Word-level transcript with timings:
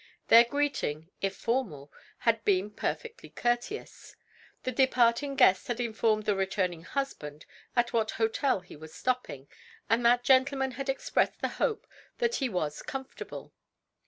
Their 0.29 0.45
greeting, 0.45 1.11
if 1.21 1.35
formal, 1.35 1.91
had 2.17 2.43
been 2.43 2.71
perfectly 2.71 3.29
courteous. 3.29 4.15
The 4.63 4.71
departing 4.71 5.35
guest 5.35 5.67
had 5.67 5.79
informed 5.79 6.25
the 6.25 6.33
returning 6.35 6.81
husband 6.81 7.45
at 7.75 7.93
what 7.93 8.09
hotel 8.17 8.61
he 8.61 8.75
was 8.75 8.95
stopping, 8.95 9.47
and 9.91 10.03
that 10.03 10.23
gentleman 10.23 10.71
had 10.71 10.89
expressed 10.89 11.39
the 11.41 11.49
hope 11.61 11.85
that 12.17 12.37
he 12.37 12.49
was 12.49 12.81
comfortable. 12.81 13.53